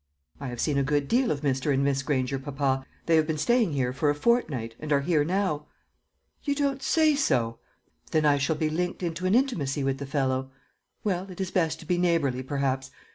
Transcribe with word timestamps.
"I 0.39 0.47
have 0.47 0.59
seen 0.59 0.79
a 0.79 0.83
good 0.83 1.07
deal 1.07 1.29
of 1.29 1.41
Mr. 1.41 1.71
and 1.71 1.83
Miss 1.83 2.01
Granger, 2.01 2.39
papa. 2.39 2.87
They 3.05 3.17
have 3.17 3.27
been 3.27 3.37
staying 3.37 3.73
here 3.73 3.93
for 3.93 4.09
a 4.09 4.15
fortnight, 4.15 4.73
and 4.79 4.91
are 4.91 5.01
here 5.01 5.23
now." 5.23 5.67
"You 6.43 6.55
don't 6.55 6.81
say 6.81 7.13
so! 7.13 7.59
Then 8.09 8.25
I 8.25 8.39
shall 8.39 8.55
be 8.55 8.67
linked 8.71 9.03
into 9.03 9.27
an 9.27 9.35
intimacy 9.35 9.83
with 9.83 9.99
the 9.99 10.07
fellow. 10.07 10.49
Well, 11.03 11.29
it 11.29 11.39
is 11.39 11.51
best 11.51 11.79
to 11.81 11.85
be 11.85 11.99
neighbourly, 11.99 12.41
perhaps. 12.41 12.89